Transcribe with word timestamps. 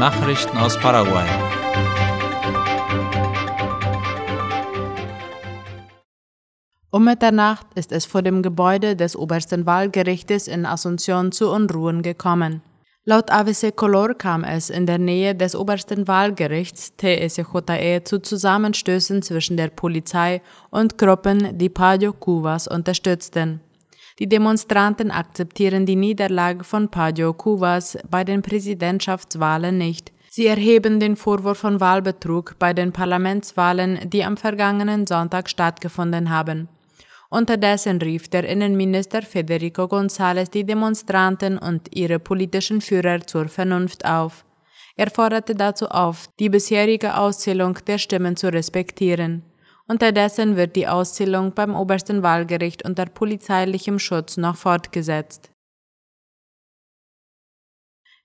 Nachrichten 0.00 0.56
aus 0.56 0.78
Paraguay. 0.78 1.26
Um 6.90 7.04
Mitternacht 7.04 7.66
ist 7.74 7.92
es 7.92 8.06
vor 8.06 8.22
dem 8.22 8.42
Gebäude 8.42 8.96
des 8.96 9.14
obersten 9.14 9.66
Wahlgerichtes 9.66 10.48
in 10.48 10.64
Asunción 10.64 11.32
zu 11.32 11.50
Unruhen 11.50 12.00
gekommen. 12.00 12.62
Laut 13.04 13.30
AVC 13.30 13.76
Color 13.76 14.14
kam 14.14 14.42
es 14.42 14.70
in 14.70 14.86
der 14.86 14.98
Nähe 14.98 15.34
des 15.34 15.54
obersten 15.54 16.08
Wahlgerichts 16.08 16.96
TSJE 16.96 18.00
zu 18.02 18.22
Zusammenstößen 18.22 19.20
zwischen 19.20 19.58
der 19.58 19.68
Polizei 19.68 20.40
und 20.70 20.96
Gruppen, 20.96 21.58
die 21.58 21.68
Padio 21.68 22.14
Cuvas 22.14 22.66
unterstützten. 22.66 23.60
Die 24.18 24.28
Demonstranten 24.28 25.10
akzeptieren 25.10 25.86
die 25.86 25.96
Niederlage 25.96 26.64
von 26.64 26.90
Padio 26.90 27.32
Cuvas 27.32 27.98
bei 28.10 28.24
den 28.24 28.42
Präsidentschaftswahlen 28.42 29.78
nicht. 29.78 30.12
Sie 30.28 30.46
erheben 30.46 31.00
den 31.00 31.16
Vorwurf 31.16 31.58
von 31.58 31.80
Wahlbetrug 31.80 32.56
bei 32.58 32.72
den 32.72 32.92
Parlamentswahlen, 32.92 34.10
die 34.10 34.24
am 34.24 34.36
vergangenen 34.36 35.06
Sonntag 35.06 35.48
stattgefunden 35.48 36.30
haben. 36.30 36.68
Unterdessen 37.30 38.02
rief 38.02 38.28
der 38.28 38.44
Innenminister 38.44 39.22
Federico 39.22 39.84
González 39.84 40.50
die 40.50 40.64
Demonstranten 40.64 41.58
und 41.58 41.94
ihre 41.94 42.18
politischen 42.18 42.80
Führer 42.80 43.20
zur 43.26 43.48
Vernunft 43.48 44.04
auf. 44.04 44.44
Er 44.96 45.10
forderte 45.10 45.54
dazu 45.54 45.88
auf, 45.88 46.28
die 46.38 46.48
bisherige 46.48 47.16
Auszählung 47.16 47.78
der 47.86 47.98
Stimmen 47.98 48.36
zu 48.36 48.52
respektieren. 48.52 49.42
Unterdessen 49.90 50.54
wird 50.54 50.76
die 50.76 50.86
Auszählung 50.86 51.52
beim 51.52 51.74
obersten 51.74 52.22
Wahlgericht 52.22 52.84
unter 52.84 53.06
polizeilichem 53.06 53.98
Schutz 53.98 54.36
noch 54.36 54.54
fortgesetzt. 54.54 55.50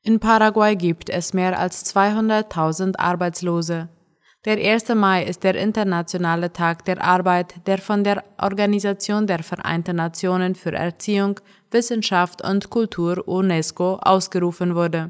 In 0.03 0.19
Paraguay 0.19 0.75
gibt 0.75 1.09
es 1.09 1.33
mehr 1.33 1.57
als 1.57 1.83
200.000 1.95 2.99
Arbeitslose. 2.99 3.89
Der 4.45 4.57
1. 4.57 4.89
Mai 4.89 5.23
ist 5.23 5.43
der 5.43 5.55
internationale 5.55 6.53
Tag 6.53 6.85
der 6.85 7.03
Arbeit, 7.03 7.55
der 7.65 7.79
von 7.79 8.03
der 8.03 8.23
Organisation 8.39 9.25
der 9.25 9.41
Vereinten 9.41 9.95
Nationen 9.95 10.53
für 10.53 10.73
Erziehung, 10.73 11.39
Wissenschaft 11.71 12.43
und 12.43 12.69
Kultur 12.69 13.27
UNESCO 13.27 13.95
ausgerufen 13.95 14.75
wurde. 14.75 15.09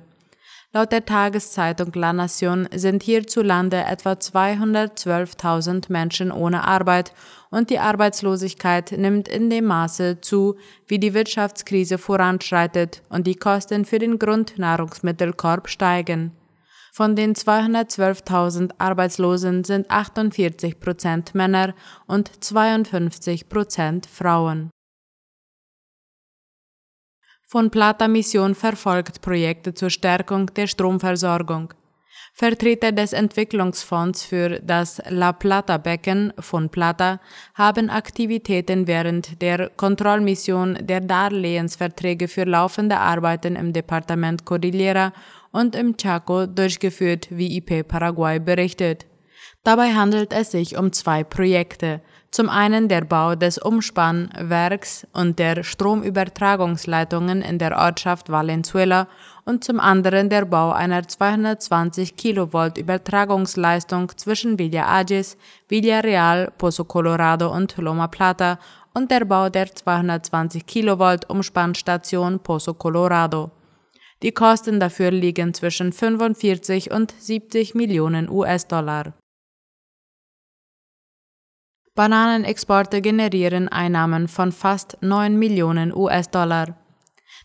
Laut 0.75 0.91
der 0.91 1.05
Tageszeitung 1.05 1.93
La 1.93 2.11
Nation 2.11 2.67
sind 2.75 3.01
hierzulande 3.01 3.77
etwa 3.77 4.11
212.000 4.11 5.85
Menschen 5.89 6.33
ohne 6.33 6.65
Arbeit 6.67 7.13
und 7.49 7.69
die 7.69 7.79
Arbeitslosigkeit 7.79 8.91
nimmt 8.91 9.29
in 9.29 9.49
dem 9.49 9.67
Maße 9.67 10.19
zu, 10.19 10.57
wie 10.85 10.99
die 10.99 11.13
Wirtschaftskrise 11.13 11.97
voranschreitet 11.97 13.03
und 13.07 13.25
die 13.25 13.35
Kosten 13.35 13.85
für 13.85 13.99
den 13.99 14.19
Grundnahrungsmittelkorb 14.19 15.69
steigen. 15.69 16.33
Von 16.91 17.15
den 17.15 17.35
212.000 17.35 18.71
Arbeitslosen 18.77 19.63
sind 19.63 19.89
48 19.89 20.81
Prozent 20.81 21.33
Männer 21.33 21.73
und 22.05 22.43
52 22.43 23.47
Prozent 23.47 24.07
Frauen 24.07 24.71
von 27.55 27.69
Plata 27.69 28.09
Mission 28.09 28.53
verfolgt 28.53 29.21
Projekte 29.21 29.73
zur 29.73 29.89
Stärkung 29.89 30.47
der 30.57 30.67
Stromversorgung. 30.67 31.73
Vertreter 32.33 32.91
des 32.91 33.13
Entwicklungsfonds 33.13 34.25
für 34.25 34.59
das 34.59 35.01
La 35.07 35.31
Plata 35.31 35.77
Becken 35.77 36.33
von 36.37 36.67
Plata 36.67 37.21
haben 37.53 37.89
Aktivitäten 37.89 38.87
während 38.87 39.41
der 39.41 39.69
Kontrollmission 39.69 40.79
der 40.81 40.99
Darlehensverträge 40.99 42.27
für 42.27 42.43
laufende 42.43 42.97
Arbeiten 42.97 43.55
im 43.55 43.71
Departement 43.71 44.43
Cordillera 44.43 45.13
und 45.53 45.77
im 45.77 45.95
Chaco 45.95 46.47
durchgeführt, 46.47 47.29
wie 47.29 47.55
IP 47.55 47.87
Paraguay 47.87 48.37
berichtet. 48.37 49.05
Dabei 49.65 49.95
handelt 49.95 50.31
es 50.31 50.51
sich 50.51 50.77
um 50.77 50.93
zwei 50.93 51.23
Projekte, 51.23 51.99
zum 52.29 52.49
einen 52.49 52.87
der 52.87 53.01
Bau 53.01 53.33
des 53.33 53.57
Umspannwerks 53.57 55.07
und 55.11 55.39
der 55.39 55.63
Stromübertragungsleitungen 55.63 57.41
in 57.41 57.57
der 57.57 57.75
Ortschaft 57.75 58.29
Valenzuela 58.29 59.07
und 59.43 59.63
zum 59.63 59.79
anderen 59.79 60.29
der 60.29 60.45
Bau 60.45 60.71
einer 60.71 61.07
220 61.07 62.15
Kilovolt 62.15 62.77
Übertragungsleistung 62.77 64.11
zwischen 64.15 64.59
Villa 64.59 64.85
Agis, 64.85 65.35
Villarreal, 65.67 66.53
Pozo 66.59 66.83
Colorado 66.83 67.51
und 67.51 67.75
Loma 67.77 68.05
Plata 68.05 68.59
und 68.93 69.09
der 69.09 69.25
Bau 69.25 69.49
der 69.49 69.73
220 69.73 70.67
Kilovolt 70.67 71.27
Umspannstation 71.27 72.37
Pozo 72.37 72.75
Colorado. 72.75 73.49
Die 74.21 74.31
Kosten 74.31 74.79
dafür 74.79 75.09
liegen 75.09 75.55
zwischen 75.55 75.91
45 75.91 76.91
und 76.91 77.15
70 77.17 77.73
Millionen 77.73 78.29
US-Dollar. 78.29 79.15
Bananenexporte 81.95 83.01
generieren 83.01 83.67
Einnahmen 83.69 84.27
von 84.27 84.51
fast 84.51 84.97
9 84.99 85.39
Millionen 85.39 85.95
US-Dollar. 85.95 86.75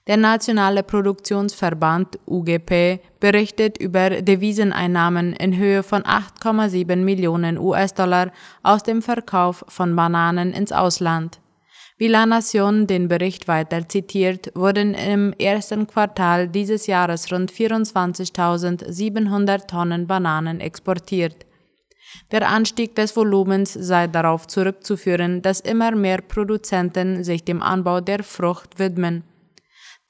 Der 0.08 0.16
Nationale 0.16 0.82
Produktionsverband 0.82 2.18
UGP 2.26 2.98
berichtet 3.20 3.78
über 3.78 4.10
Deviseneinnahmen 4.10 5.34
in 5.34 5.56
Höhe 5.56 5.84
von 5.84 6.02
8,7 6.02 6.96
Millionen 6.96 7.58
US-Dollar 7.58 8.32
aus 8.64 8.82
dem 8.82 9.02
Verkauf 9.02 9.64
von 9.68 9.94
Bananen 9.94 10.52
ins 10.52 10.72
Ausland. 10.72 11.38
Wie 11.96 12.08
La 12.08 12.26
Nation 12.26 12.88
den 12.88 13.06
Bericht 13.06 13.46
weiter 13.46 13.88
zitiert, 13.88 14.50
wurden 14.56 14.94
im 14.94 15.32
ersten 15.34 15.86
Quartal 15.86 16.48
dieses 16.48 16.88
Jahres 16.88 17.30
rund 17.30 17.52
24.700 17.52 19.68
Tonnen 19.68 20.08
Bananen 20.08 20.58
exportiert. 20.58 21.46
Der 22.30 22.48
Anstieg 22.48 22.94
des 22.94 23.16
Volumens 23.16 23.72
sei 23.72 24.06
darauf 24.06 24.46
zurückzuführen, 24.46 25.42
dass 25.42 25.60
immer 25.60 25.92
mehr 25.92 26.20
Produzenten 26.22 27.24
sich 27.24 27.44
dem 27.44 27.62
Anbau 27.62 28.00
der 28.00 28.22
Frucht 28.22 28.78
widmen. 28.78 29.24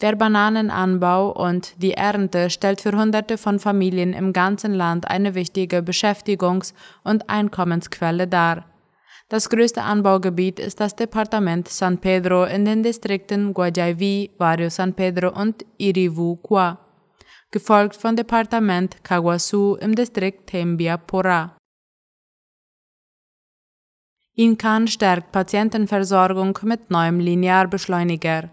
Der 0.01 0.17
Bananenanbau 0.17 1.31
und 1.31 1.83
die 1.83 1.93
Ernte 1.93 2.49
stellt 2.49 2.81
für 2.81 2.93
Hunderte 2.93 3.37
von 3.37 3.59
Familien 3.59 4.15
im 4.15 4.33
ganzen 4.33 4.73
Land 4.73 5.09
eine 5.09 5.35
wichtige 5.35 5.79
Beschäftigungs- 5.81 6.73
und 7.05 7.29
Einkommensquelle 7.29 8.27
dar. 8.27 8.65
Das 9.29 9.51
größte 9.51 9.83
Anbaugebiet 9.83 10.59
ist 10.59 10.81
das 10.81 10.97
Departement 10.97 11.69
San 11.69 11.99
Pedro 11.99 12.45
in 12.45 12.65
den 12.65 12.83
Distrikten 12.83 13.55
Guayaví, 13.55 14.31
Barrio 14.39 14.71
San 14.71 14.95
Pedro 14.95 15.39
und 15.39 15.65
Irivu-Qua, 15.79 16.79
gefolgt 17.51 17.95
von 17.95 18.17
Departement 18.17 19.05
Caguasu 19.05 19.77
im 19.77 19.95
Distrikt 19.95 20.51
Tembia-Porá. 24.41 24.51
INCAN 24.51 24.89
stärkt 24.89 25.33
Patientenversorgung 25.33 26.59
mit 26.63 26.91
neuem 26.91 27.21
Linearbeschleuniger. 27.21 28.49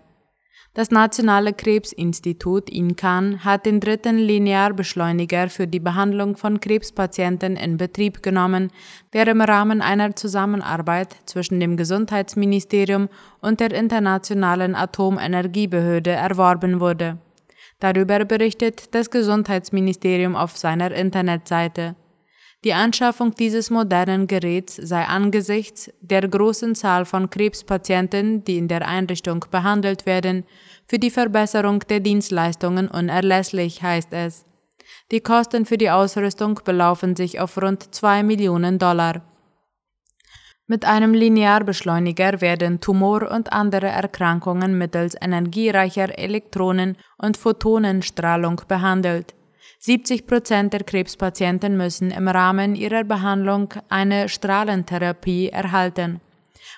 Das 0.74 0.92
Nationale 0.92 1.54
Krebsinstitut 1.54 2.70
INCAN 2.70 3.46
hat 3.46 3.66
den 3.66 3.80
dritten 3.80 4.18
Linearbeschleuniger 4.18 5.50
für 5.50 5.66
die 5.66 5.80
Behandlung 5.80 6.36
von 6.36 6.60
Krebspatienten 6.60 7.56
in 7.56 7.78
Betrieb 7.78 8.22
genommen, 8.22 8.70
der 9.14 9.28
im 9.28 9.42
Rahmen 9.42 9.82
einer 9.82 10.16
Zusammenarbeit 10.16 11.16
zwischen 11.26 11.60
dem 11.62 11.78
Gesundheitsministerium 11.78 13.08
und 13.42 13.60
der 13.62 13.72
Internationalen 13.72 14.76
Atomenergiebehörde 14.76 16.12
erworben 16.12 16.80
wurde. 16.82 17.18
Darüber 17.80 18.26
berichtet 18.26 18.94
das 18.94 19.10
Gesundheitsministerium 19.10 20.36
auf 20.36 20.58
seiner 20.58 20.92
Internetseite. 20.92 21.96
Die 22.64 22.74
Anschaffung 22.74 23.36
dieses 23.36 23.70
modernen 23.70 24.26
Geräts 24.26 24.76
sei 24.76 25.06
angesichts 25.06 25.92
der 26.02 26.28
großen 26.28 26.74
Zahl 26.74 27.06
von 27.06 27.30
Krebspatienten, 27.30 28.44
die 28.44 28.58
in 28.58 28.68
der 28.68 28.88
Einrichtung 28.88 29.46
behandelt 29.52 30.06
werden, 30.08 30.44
für 30.88 30.98
die 30.98 31.12
Verbesserung 31.12 31.80
der 31.82 32.00
Dienstleistungen 32.00 32.88
unerlässlich, 32.88 33.84
heißt 33.84 34.12
es. 34.12 34.46
Die 35.12 35.22
Kosten 35.22 35.66
für 35.66 35.78
die 35.78 35.92
Ausrüstung 35.92 36.60
belaufen 36.66 37.16
sich 37.16 37.40
auf 37.40 37.62
rund 37.62 37.94
2 37.94 38.24
Millionen 38.24 38.80
Dollar. 38.80 39.22
Mit 40.66 40.84
einem 40.84 41.14
Linearbeschleuniger 41.14 42.42
werden 42.42 42.82
Tumor- 42.82 43.32
und 43.32 43.54
andere 43.54 43.88
Erkrankungen 43.88 44.78
mittels 44.78 45.16
energiereicher 45.22 46.18
Elektronen- 46.18 46.98
und 47.18 47.38
Photonenstrahlung 47.38 48.62
behandelt. 48.68 49.34
70 49.80 50.26
Prozent 50.26 50.74
der 50.74 50.84
Krebspatienten 50.84 51.78
müssen 51.78 52.12
im 52.12 52.28
Rahmen 52.28 52.76
ihrer 52.76 53.04
Behandlung 53.04 53.74
eine 53.90 54.28
Strahlentherapie 54.28 55.50
erhalten. 55.50 56.20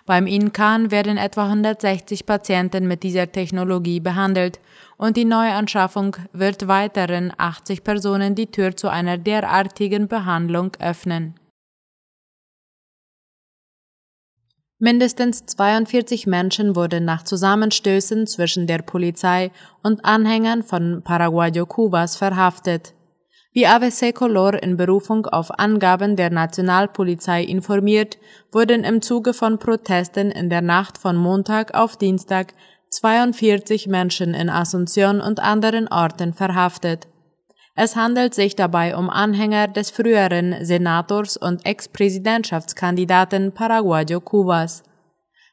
Beim 0.05 0.27
INCAN 0.27 0.91
werden 0.91 1.17
etwa 1.17 1.45
160 1.45 2.25
Patienten 2.25 2.87
mit 2.87 3.03
dieser 3.03 3.31
Technologie 3.31 3.99
behandelt 3.99 4.59
und 4.97 5.17
die 5.17 5.25
Neuanschaffung 5.25 6.17
wird 6.33 6.67
weiteren 6.67 7.31
80 7.37 7.83
Personen 7.83 8.35
die 8.35 8.47
Tür 8.47 8.75
zu 8.75 8.89
einer 8.89 9.17
derartigen 9.17 10.07
Behandlung 10.07 10.71
öffnen. 10.79 11.38
Mindestens 14.81 15.45
42 15.45 16.25
Menschen 16.25 16.73
wurden 16.73 17.03
nach 17.03 17.23
Zusammenstößen 17.23 18.25
zwischen 18.27 18.65
der 18.65 18.77
Polizei 18.77 19.51
und 19.83 20.05
Anhängern 20.05 20.63
von 20.63 21.01
Paraguayo 21.03 21.65
Cubas 21.65 22.15
verhaftet. 22.15 22.93
Wie 23.51 23.67
ABC 23.67 24.13
Color 24.13 24.63
in 24.63 24.77
Berufung 24.77 25.25
auf 25.25 25.59
Angaben 25.59 26.15
der 26.15 26.29
Nationalpolizei 26.29 27.43
informiert, 27.43 28.19
wurden 28.53 28.85
im 28.85 29.01
Zuge 29.01 29.33
von 29.33 29.59
Protesten 29.59 30.31
in 30.31 30.49
der 30.49 30.61
Nacht 30.61 30.97
von 30.97 31.17
Montag 31.17 31.73
auf 31.73 31.97
Dienstag 31.97 32.53
42 32.89 33.87
Menschen 33.87 34.33
in 34.33 34.49
Asunción 34.49 35.19
und 35.19 35.41
anderen 35.41 35.89
Orten 35.89 36.33
verhaftet. 36.33 37.07
Es 37.81 37.95
handelt 37.95 38.33
sich 38.33 38.57
dabei 38.57 38.97
um 38.97 39.09
Anhänger 39.09 39.69
des 39.69 39.89
früheren 39.89 40.65
Senators 40.65 41.37
und 41.37 41.65
Ex-Präsidentschaftskandidaten 41.65 43.53
Paraguayo 43.53 44.19
Cubas. 44.19 44.83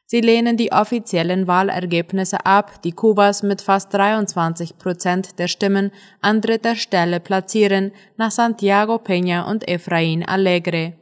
Sie 0.05 0.19
lehnen 0.19 0.57
die 0.57 0.73
offiziellen 0.73 1.47
Wahlergebnisse 1.47 2.45
ab, 2.45 2.81
die 2.83 2.91
Kubas 2.91 3.43
mit 3.43 3.61
fast 3.61 3.93
23 3.93 4.77
Prozent 4.77 5.39
der 5.39 5.47
Stimmen 5.47 5.91
an 6.19 6.41
dritter 6.41 6.75
Stelle 6.75 7.21
platzieren, 7.21 7.93
nach 8.17 8.31
Santiago 8.31 8.95
Peña 8.95 9.49
und 9.49 9.65
Efraín 9.65 10.25
Alegre. 10.25 10.95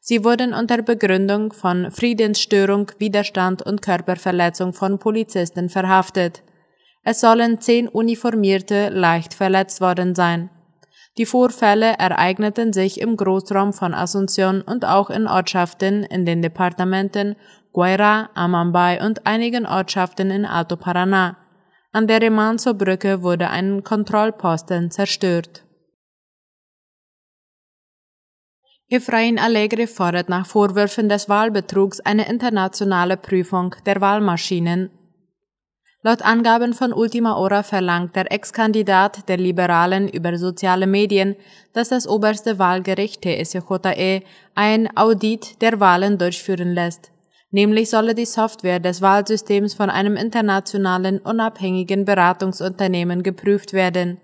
Sie 0.00 0.24
wurden 0.24 0.54
unter 0.54 0.80
Begründung 0.80 1.52
von 1.52 1.90
Friedensstörung, 1.90 2.90
Widerstand 2.98 3.60
und 3.60 3.82
Körperverletzung 3.82 4.72
von 4.72 4.98
Polizisten 4.98 5.68
verhaftet. 5.68 6.42
Es 7.04 7.20
sollen 7.20 7.60
zehn 7.60 7.88
Uniformierte 7.88 8.88
leicht 8.88 9.34
verletzt 9.34 9.82
worden 9.82 10.14
sein. 10.14 10.48
Die 11.18 11.26
Vorfälle 11.26 11.94
ereigneten 11.98 12.72
sich 12.72 13.00
im 13.00 13.16
Großraum 13.16 13.72
von 13.74 13.94
Asunción 13.94 14.62
und 14.62 14.86
auch 14.86 15.10
in 15.10 15.26
Ortschaften 15.26 16.04
in 16.04 16.24
den 16.24 16.40
Departementen 16.40 17.36
Guaira, 17.72 18.30
Amambay 18.34 19.04
und 19.04 19.26
einigen 19.26 19.66
Ortschaften 19.66 20.30
in 20.30 20.46
Alto 20.46 20.76
Paraná. 20.76 21.36
An 21.92 22.06
der 22.06 22.22
Remanso-Brücke 22.22 23.22
wurde 23.22 23.50
ein 23.50 23.84
Kontrollposten 23.84 24.90
zerstört. 24.90 25.64
Efrain 28.88 29.38
Allegre 29.38 29.86
fordert 29.86 30.28
nach 30.28 30.46
Vorwürfen 30.46 31.08
des 31.08 31.28
Wahlbetrugs 31.28 32.00
eine 32.00 32.28
internationale 32.28 33.16
Prüfung 33.16 33.74
der 33.86 34.00
Wahlmaschinen. 34.00 34.90
Laut 36.04 36.22
Angaben 36.22 36.74
von 36.74 36.92
Ultima 36.92 37.36
Hora 37.36 37.62
verlangt 37.62 38.16
der 38.16 38.32
Ex-Kandidat 38.32 39.28
der 39.28 39.36
Liberalen 39.36 40.08
über 40.08 40.36
soziale 40.36 40.88
Medien, 40.88 41.36
dass 41.74 41.90
das 41.90 42.08
oberste 42.08 42.58
Wahlgericht 42.58 43.22
TSJE 43.22 44.22
ein 44.56 44.96
Audit 44.96 45.62
der 45.62 45.78
Wahlen 45.78 46.18
durchführen 46.18 46.74
lässt. 46.74 47.12
Nämlich 47.52 47.88
solle 47.88 48.16
die 48.16 48.24
Software 48.24 48.80
des 48.80 49.00
Wahlsystems 49.00 49.74
von 49.74 49.90
einem 49.90 50.16
internationalen 50.16 51.18
unabhängigen 51.20 52.04
Beratungsunternehmen 52.04 53.22
geprüft 53.22 53.72
werden. 53.72 54.18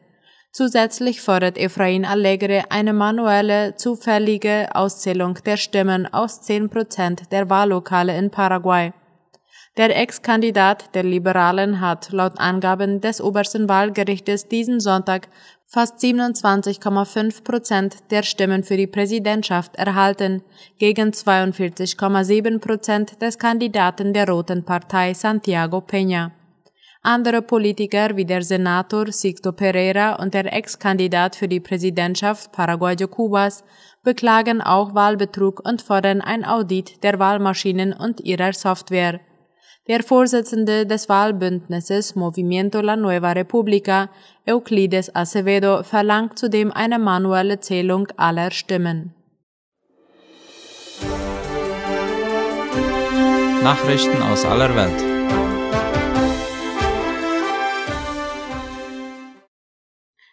Zusätzlich 0.50 1.20
fordert 1.20 1.56
Efrain 1.56 2.04
Allegre 2.04 2.64
eine 2.70 2.92
manuelle, 2.92 3.76
zufällige 3.76 4.74
Auszählung 4.74 5.38
der 5.46 5.56
Stimmen 5.56 6.12
aus 6.12 6.42
10 6.42 6.70
Prozent 6.70 7.30
der 7.30 7.48
Wahllokale 7.48 8.18
in 8.18 8.30
Paraguay. 8.30 8.92
Der 9.78 9.96
Ex-Kandidat 9.96 10.92
der 10.96 11.04
Liberalen 11.04 11.80
hat 11.80 12.10
laut 12.10 12.32
Angaben 12.40 13.00
des 13.00 13.20
obersten 13.20 13.68
Wahlgerichtes 13.68 14.48
diesen 14.48 14.80
Sonntag 14.80 15.28
fast 15.66 16.02
27,5 16.02 17.44
Prozent 17.44 17.96
der 18.10 18.24
Stimmen 18.24 18.64
für 18.64 18.76
die 18.76 18.88
Präsidentschaft 18.88 19.76
erhalten, 19.76 20.42
gegen 20.78 21.10
42,7 21.10 22.58
Prozent 22.58 23.22
des 23.22 23.38
Kandidaten 23.38 24.12
der 24.12 24.28
Roten 24.28 24.64
Partei 24.64 25.14
Santiago 25.14 25.78
Peña. 25.78 26.32
Andere 27.02 27.40
Politiker 27.40 28.16
wie 28.16 28.24
der 28.24 28.42
Senator 28.42 29.12
Sixto 29.12 29.52
Pereira 29.52 30.16
und 30.16 30.34
der 30.34 30.52
Ex-Kandidat 30.52 31.36
für 31.36 31.46
die 31.46 31.60
Präsidentschaft 31.60 32.50
Paraguayo 32.50 33.06
Cubas 33.06 33.62
beklagen 34.02 34.60
auch 34.60 34.96
Wahlbetrug 34.96 35.64
und 35.64 35.82
fordern 35.82 36.20
ein 36.20 36.44
Audit 36.44 37.04
der 37.04 37.20
Wahlmaschinen 37.20 37.92
und 37.92 38.18
ihrer 38.22 38.52
Software. 38.52 39.20
Der 39.88 40.02
Vorsitzende 40.02 40.84
des 40.84 41.08
Wahlbündnisses 41.08 42.14
Movimiento 42.14 42.82
La 42.82 42.94
Nueva 42.94 43.32
República, 43.32 44.10
Euclides 44.46 45.16
Acevedo, 45.16 45.82
verlangt 45.82 46.38
zudem 46.38 46.70
eine 46.70 46.98
manuelle 46.98 47.60
Zählung 47.60 48.06
aller 48.18 48.50
Stimmen. 48.50 49.14
Nachrichten 53.62 54.20
aus 54.20 54.44
aller 54.44 54.76
Welt. 54.76 55.02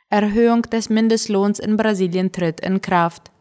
Erhöhung 0.09 0.63
des 0.63 0.89
Mindestlohns 0.89 1.59
in 1.59 1.77
Brasilien 1.77 2.33
tritt 2.33 2.59
in 2.59 2.81
Kraft. 2.81 3.31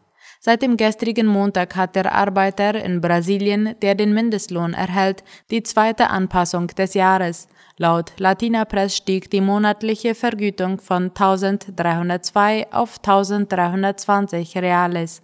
Seit 0.45 0.61
dem 0.61 0.77
gestrigen 0.77 1.25
Montag 1.25 1.75
hat 1.75 1.95
der 1.95 2.13
Arbeiter 2.13 2.75
in 2.75 3.01
Brasilien, 3.01 3.73
der 3.81 3.95
den 3.95 4.13
Mindestlohn 4.13 4.75
erhält, 4.75 5.23
die 5.49 5.63
zweite 5.63 6.11
Anpassung 6.11 6.67
des 6.67 6.93
Jahres. 6.93 7.47
Laut 7.77 8.13
Latina 8.19 8.63
Press 8.63 8.95
stieg 8.95 9.31
die 9.31 9.41
monatliche 9.41 10.13
Vergütung 10.13 10.79
von 10.79 11.05
1302 11.05 12.67
auf 12.71 12.99
1320 12.99 14.55
Reales. 14.57 15.23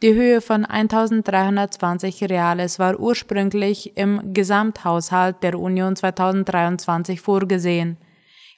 Die 0.00 0.14
Höhe 0.14 0.40
von 0.40 0.64
1320 0.64 2.22
Reales 2.30 2.78
war 2.78 3.00
ursprünglich 3.00 3.96
im 3.96 4.32
Gesamthaushalt 4.32 5.42
der 5.42 5.58
Union 5.58 5.96
2023 5.96 7.20
vorgesehen. 7.20 7.96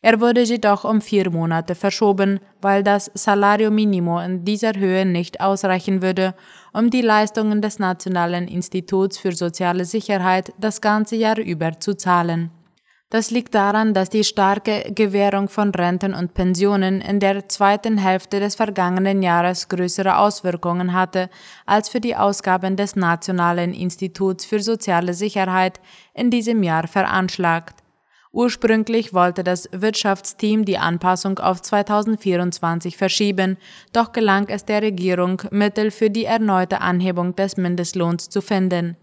Er 0.05 0.21
wurde 0.21 0.43
jedoch 0.43 0.83
um 0.85 1.01
vier 1.01 1.31
Monate 1.31 1.77
verschoben, 1.77 2.41
weil 2.61 2.83
das 2.83 3.09
Salario 3.15 3.71
Minimo 3.71 4.19
in 4.19 4.45
dieser 4.45 4.75
Höhe 4.75 5.07
nicht 5.07 5.41
ausreichen 5.41 6.03
würde, 6.03 6.35
um 6.73 6.91
die 6.91 7.03
Leistungen 7.03 7.63
des 7.63 7.79
Nationalen 7.79 8.49
Instituts 8.49 9.17
für 9.17 9.31
soziale 9.31 9.85
Sicherheit 9.85 10.53
das 10.59 10.81
ganze 10.81 11.15
Jahr 11.15 11.39
über 11.39 11.79
zu 11.79 11.97
zahlen. 11.97 12.51
Das 13.11 13.31
liegt 13.31 13.55
daran, 13.55 13.95
dass 13.95 14.09
die 14.09 14.25
starke 14.25 14.91
Gewährung 14.93 15.49
von 15.49 15.71
Renten 15.71 16.15
und 16.15 16.35
Pensionen 16.35 17.01
in 17.01 17.21
der 17.21 17.49
zweiten 17.49 17.99
Hälfte 17.99 18.41
des 18.41 18.57
vergangenen 18.57 19.23
Jahres 19.23 19.69
größere 19.69 20.17
Auswirkungen 20.17 20.95
hatte 20.95 21.29
als 21.65 21.91
für 21.91 22.01
die 22.01 22.17
Ausgaben 22.17 22.75
des 22.75 22.97
Nationalen 22.97 23.73
Instituts 23.73 24.47
für 24.47 24.61
soziale 24.61 25.15
Sicherheit 25.15 25.79
in 26.15 26.31
diesem 26.31 26.63
Jahr 26.65 26.89
veranschlagt. 26.89 27.82
Ursprünglich 28.35 29.13
wollte 29.13 29.45
das 29.45 29.69
Wirtschaftsteam 29.73 30.65
die 30.65 30.79
Anpassung 30.79 31.39
auf 31.39 31.61
2024 31.61 32.97
verschieben, 32.97 33.59
doch 33.93 34.13
gelang 34.13 34.49
es 34.49 34.65
der 34.65 34.81
Regierung, 34.81 35.43
Mittel 35.51 35.91
für 35.91 36.09
die 36.09 36.25
erneute 36.25 36.81
Anhebung 36.81 37.37
des 37.37 37.59
Mindestlohns 37.59 38.31
zu 38.31 38.41
finden. 38.41 38.97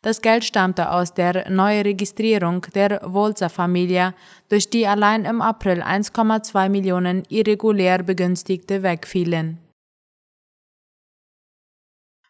Das 0.00 0.22
Geld 0.22 0.44
stammte 0.44 0.90
aus 0.92 1.12
der 1.12 1.50
Neuregistrierung 1.50 2.62
der 2.74 3.02
Wolzer-Familie, 3.04 4.14
durch 4.48 4.70
die 4.70 4.86
allein 4.86 5.26
im 5.26 5.42
April 5.42 5.82
1,2 5.82 6.70
Millionen 6.70 7.24
irregulär 7.28 8.02
Begünstigte 8.02 8.82
wegfielen. 8.82 9.58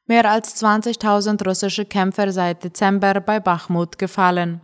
Mehr 0.06 0.28
als 0.28 0.60
20.000 0.60 1.46
russische 1.46 1.84
Kämpfer 1.84 2.32
seit 2.32 2.64
Dezember 2.64 3.20
bei 3.20 3.38
Bachmut 3.38 3.96
gefallen. 3.96 4.60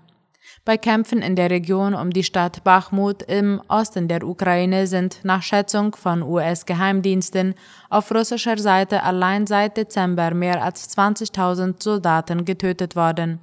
Bei 0.66 0.76
Kämpfen 0.76 1.22
in 1.22 1.36
der 1.36 1.48
Region 1.48 1.94
um 1.94 2.10
die 2.10 2.24
Stadt 2.24 2.64
Bachmut 2.64 3.22
im 3.22 3.62
Osten 3.68 4.08
der 4.08 4.24
Ukraine 4.24 4.88
sind 4.88 5.20
nach 5.22 5.40
Schätzung 5.40 5.94
von 5.94 6.24
US-Geheimdiensten 6.24 7.54
auf 7.88 8.12
russischer 8.12 8.58
Seite 8.58 9.04
allein 9.04 9.46
seit 9.46 9.76
Dezember 9.76 10.34
mehr 10.34 10.64
als 10.64 10.90
20.000 10.98 11.80
Soldaten 11.80 12.44
getötet 12.44 12.96
worden. 12.96 13.38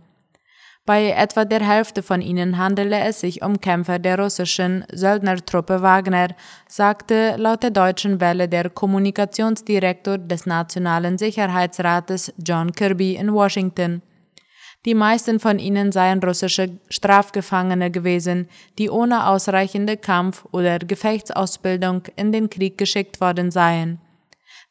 Bei 0.86 1.12
etwa 1.12 1.46
der 1.46 1.62
Hälfte 1.62 2.04
von 2.04 2.20
ihnen 2.20 2.58
handele 2.58 3.00
es 3.00 3.22
sich 3.22 3.42
um 3.42 3.62
Kämpfer 3.62 4.00
der 4.00 4.20
russischen 4.20 4.84
Söldnertruppe 4.92 5.82
Wagner, 5.82 6.36
sagte 6.68 7.36
laut 7.38 7.64
der 7.64 7.72
deutschen 7.72 8.20
Welle 8.20 8.50
der 8.50 8.70
Kommunikationsdirektor 8.70 10.18
des 10.18 10.46
Nationalen 10.46 11.18
Sicherheitsrates 11.18 12.34
John 12.46 12.74
Kirby 12.74 13.16
in 13.16 13.34
Washington. 13.34 14.02
Die 14.86 14.96
meisten 14.96 15.40
von 15.40 15.60
ihnen 15.60 15.94
seien 15.94 16.22
russische 16.22 16.78
Strafgefangene 16.90 17.90
gewesen, 17.90 18.50
die 18.78 18.90
ohne 18.90 19.28
ausreichende 19.28 19.96
Kampf- 19.96 20.46
oder 20.52 20.80
Gefechtsausbildung 20.80 22.04
in 22.18 22.34
den 22.34 22.50
Krieg 22.50 22.78
geschickt 22.78 23.22
worden 23.22 23.50
seien. 23.50 24.00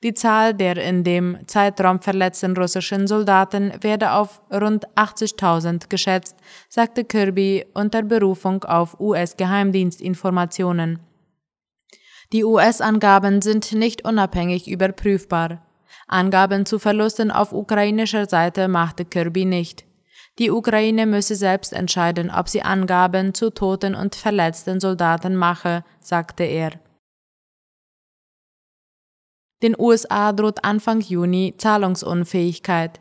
Die 0.03 0.13
Zahl 0.15 0.53
der 0.53 0.77
in 0.79 1.05
dem 1.05 1.39
Zeitraum 1.47 2.01
verletzten 2.03 2.57
russischen 2.57 3.07
Soldaten 3.07 3.73
werde 3.81 4.13
auf 4.13 4.43
rund 4.53 4.89
80.000 4.97 5.89
geschätzt, 5.89 6.37
sagte 6.69 7.05
Kirby 7.05 7.65
unter 7.73 8.03
Berufung 8.03 8.65
auf 8.65 8.99
US-Geheimdienstinformationen. 9.01 10.99
Die 12.33 12.45
US-Angaben 12.45 13.41
sind 13.43 13.73
nicht 13.73 14.05
unabhängig 14.05 14.69
überprüfbar. 14.69 15.63
Angaben 16.09 16.67
zu 16.67 16.79
Verlusten 16.79 17.31
auf 17.31 17.53
ukrainischer 17.53 18.27
Seite 18.27 18.69
machte 18.69 19.05
Kirby 19.05 19.45
nicht. 19.45 19.85
Die 20.39 20.51
Ukraine 20.51 21.07
müsse 21.07 21.37
selbst 21.37 21.73
entscheiden, 21.73 22.31
ob 22.31 22.49
sie 22.49 22.63
Angaben 22.63 23.35
zu 23.35 23.51
toten 23.51 23.95
und 23.95 24.15
verletzten 24.15 24.81
Soldaten 24.81 25.37
mache, 25.37 25.85
sagte 26.01 26.45
er. 26.45 26.73
Den 29.63 29.77
USA 29.79 30.33
droht 30.33 30.65
Anfang 30.65 31.01
Juni 31.01 31.55
Zahlungsunfähigkeit. 31.57 33.01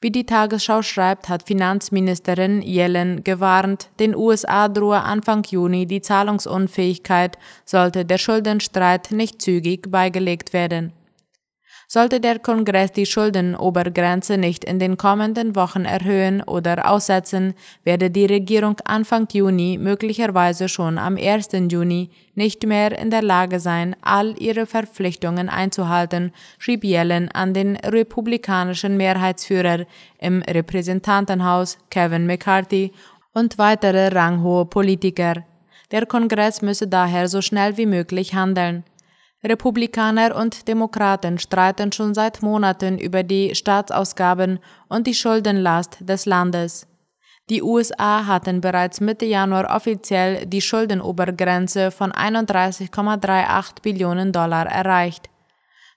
Wie 0.00 0.10
die 0.10 0.26
Tagesschau 0.26 0.82
schreibt, 0.82 1.28
hat 1.28 1.44
Finanzministerin 1.44 2.62
Yellen 2.62 3.24
gewarnt, 3.24 3.90
den 4.00 4.14
USA 4.14 4.68
drohe 4.68 5.00
Anfang 5.00 5.44
Juni 5.44 5.86
die 5.86 6.02
Zahlungsunfähigkeit, 6.02 7.38
sollte 7.64 8.04
der 8.04 8.18
Schuldenstreit 8.18 9.12
nicht 9.12 9.40
zügig 9.40 9.90
beigelegt 9.90 10.52
werden. 10.52 10.92
Sollte 11.86 12.18
der 12.18 12.38
Kongress 12.38 12.92
die 12.92 13.06
Schuldenobergrenze 13.06 14.38
nicht 14.38 14.64
in 14.64 14.78
den 14.78 14.96
kommenden 14.96 15.54
Wochen 15.54 15.84
erhöhen 15.84 16.42
oder 16.42 16.90
aussetzen, 16.90 17.54
werde 17.84 18.10
die 18.10 18.26
Regierung 18.26 18.76
Anfang 18.84 19.28
Juni, 19.30 19.78
möglicherweise 19.78 20.68
schon 20.68 20.98
am 20.98 21.16
1. 21.16 21.48
Juni, 21.68 22.10
nicht 22.34 22.66
mehr 22.66 22.98
in 22.98 23.10
der 23.10 23.22
Lage 23.22 23.60
sein, 23.60 23.94
all 24.02 24.34
ihre 24.40 24.66
Verpflichtungen 24.66 25.48
einzuhalten, 25.48 26.32
schrieb 26.58 26.84
Yellen 26.84 27.30
an 27.30 27.52
den 27.54 27.76
republikanischen 27.76 28.96
Mehrheitsführer 28.96 29.84
im 30.18 30.42
Repräsentantenhaus 30.42 31.78
Kevin 31.90 32.26
McCarthy 32.26 32.92
und 33.34 33.58
weitere 33.58 34.08
ranghohe 34.08 34.64
Politiker. 34.64 35.44
Der 35.90 36.06
Kongress 36.06 36.62
müsse 36.62 36.88
daher 36.88 37.28
so 37.28 37.42
schnell 37.42 37.76
wie 37.76 37.86
möglich 37.86 38.34
handeln. 38.34 38.84
Republikaner 39.44 40.34
und 40.34 40.68
Demokraten 40.68 41.38
streiten 41.38 41.92
schon 41.92 42.14
seit 42.14 42.40
Monaten 42.40 42.98
über 42.98 43.22
die 43.22 43.54
Staatsausgaben 43.54 44.58
und 44.88 45.06
die 45.06 45.14
Schuldenlast 45.14 45.98
des 46.00 46.24
Landes. 46.24 46.86
Die 47.50 47.62
USA 47.62 48.26
hatten 48.26 48.62
bereits 48.62 49.02
Mitte 49.02 49.26
Januar 49.26 49.76
offiziell 49.76 50.46
die 50.46 50.62
Schuldenobergrenze 50.62 51.90
von 51.90 52.10
31,38 52.10 53.82
Billionen 53.82 54.32
Dollar 54.32 54.66
erreicht. 54.66 55.28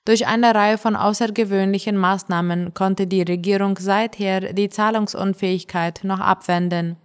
Durch 0.04 0.28
eine 0.28 0.54
Reihe 0.54 0.78
von 0.78 0.98
außergewöhnlichen 0.98 1.96
Maßnahmen 1.96 2.74
konnte 2.74 3.08
die 3.08 3.22
Regierung 3.22 3.78
seither 3.78 4.52
die 4.54 4.70
Zahlungsunfähigkeit 4.70 6.02
noch 6.04 6.20
abwenden. 6.20 6.98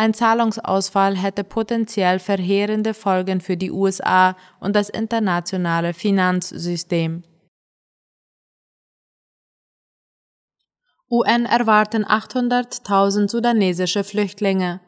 Ein 0.00 0.14
Zahlungsausfall 0.14 1.14
hätte 1.14 1.44
potenziell 1.44 2.20
verheerende 2.20 2.94
Folgen 2.94 3.42
für 3.42 3.58
die 3.58 3.70
USA 3.70 4.34
und 4.58 4.74
das 4.74 4.88
internationale 4.88 5.92
Finanzsystem. 5.92 7.22
UN 11.10 11.44
erwarten 11.44 12.06
800.000 12.06 13.30
sudanesische 13.30 14.02
Flüchtlinge. 14.02 14.80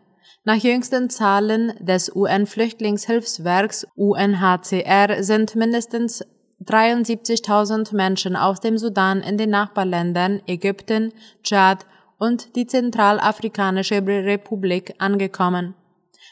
Nach 0.45 0.57
jüngsten 0.57 1.11
Zahlen 1.11 1.75
des 1.79 2.11
UN-Flüchtlingshilfswerks 2.17 3.87
UNHCR 3.95 5.23
sind 5.23 5.55
mindestens 5.57 6.25
73.000 6.65 7.95
Menschen 7.95 8.35
aus 8.35 8.61
dem 8.61 8.79
Sudan 8.79 9.21
in 9.21 9.37
den 9.37 9.51
Nachbarländern 9.51 10.41
Ägypten, 10.47 11.13
Tschad 11.43 11.85
und 12.23 12.55
die 12.55 12.69
Zentralafrikanische 12.69 13.97
Republik 13.97 14.95
angekommen. 14.99 15.75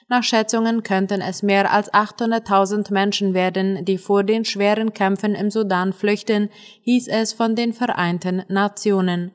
Nach 0.08 0.22
Schätzungen 0.22 0.84
könnten 0.84 1.20
es 1.20 1.42
mehr 1.42 1.72
als 1.72 1.92
800.000 1.92 2.92
Menschen 2.92 3.34
werden, 3.34 3.84
die 3.84 3.98
vor 3.98 4.22
den 4.22 4.44
schweren 4.44 4.92
Kämpfen 4.92 5.34
im 5.34 5.50
Sudan 5.50 5.92
flüchten, 5.92 6.48
hieß 6.82 7.08
es 7.08 7.32
von 7.32 7.56
den 7.56 7.72
Vereinten 7.72 8.44
Nationen. 8.46 9.32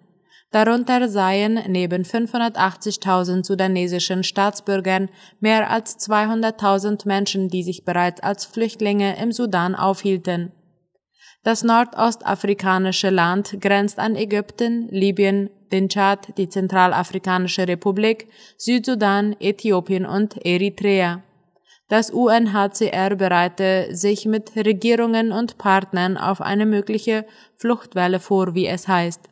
Darunter 0.51 1.09
seien 1.09 1.59
neben 1.67 2.03
580.000 2.03 3.45
sudanesischen 3.45 4.23
Staatsbürgern 4.23 5.09
mehr 5.41 5.69
als 5.69 5.99
200.000 6.07 7.05
Menschen, 7.05 7.49
die 7.49 7.63
sich 7.63 7.83
bereits 7.83 8.23
als 8.23 8.45
Flüchtlinge 8.45 9.17
im 9.21 9.33
Sudan 9.33 9.75
aufhielten. 9.75 10.53
Das 11.43 11.63
nordostafrikanische 11.63 13.09
Land 13.09 13.57
grenzt 13.59 13.99
an 13.99 14.15
Ägypten, 14.15 14.87
Libyen, 14.89 15.49
den 15.71 15.89
Tschad, 15.89 16.37
die 16.37 16.49
Zentralafrikanische 16.49 17.67
Republik, 17.67 18.27
Südsudan, 18.57 19.35
Äthiopien 19.39 20.05
und 20.05 20.45
Eritrea. 20.45 21.23
Das 21.87 22.09
UNHCR 22.09 23.15
bereite 23.15 23.87
sich 23.91 24.25
mit 24.25 24.55
Regierungen 24.55 25.31
und 25.31 25.57
Partnern 25.57 26.17
auf 26.17 26.41
eine 26.41 26.65
mögliche 26.65 27.25
Fluchtwelle 27.57 28.19
vor, 28.19 28.55
wie 28.55 28.67
es 28.67 28.87
heißt. 28.87 29.29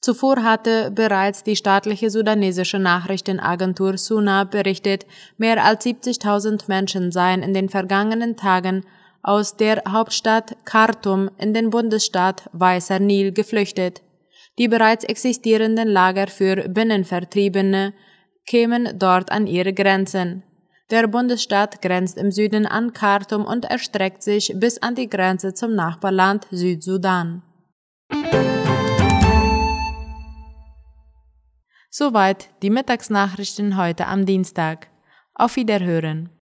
Zuvor 0.00 0.42
hatte 0.42 0.90
bereits 0.92 1.42
die 1.42 1.56
staatliche 1.56 2.08
sudanesische 2.08 2.78
Nachrichtenagentur 2.78 3.98
SUNA 3.98 4.44
berichtet, 4.44 5.06
mehr 5.36 5.62
als 5.64 5.84
70.000 5.84 6.64
Menschen 6.68 7.10
seien 7.10 7.42
in 7.42 7.52
den 7.52 7.68
vergangenen 7.68 8.36
Tagen 8.36 8.84
aus 9.22 9.56
der 9.56 9.82
Hauptstadt 9.88 10.56
Khartoum 10.64 11.30
in 11.36 11.52
den 11.52 11.70
Bundesstaat 11.70 12.48
Weißer 12.52 13.00
Nil 13.00 13.32
geflüchtet. 13.32 14.02
Die 14.58 14.66
bereits 14.66 15.04
existierenden 15.04 15.86
Lager 15.86 16.26
für 16.26 16.68
Binnenvertriebene 16.68 17.94
kämen 18.44 18.98
dort 18.98 19.30
an 19.30 19.46
ihre 19.46 19.72
Grenzen. 19.72 20.42
Der 20.90 21.06
Bundesstaat 21.06 21.80
grenzt 21.80 22.18
im 22.18 22.32
Süden 22.32 22.66
an 22.66 22.92
Khartoum 22.92 23.44
und 23.44 23.66
erstreckt 23.66 24.22
sich 24.22 24.52
bis 24.56 24.78
an 24.78 24.96
die 24.96 25.08
Grenze 25.08 25.54
zum 25.54 25.74
Nachbarland 25.74 26.46
Südsudan. 26.50 27.42
Soweit 31.90 32.48
die 32.62 32.70
Mittagsnachrichten 32.70 33.76
heute 33.76 34.06
am 34.06 34.26
Dienstag. 34.26 34.88
Auf 35.34 35.56
Wiederhören. 35.56 36.37